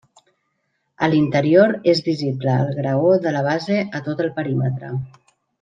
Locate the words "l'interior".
1.13-1.75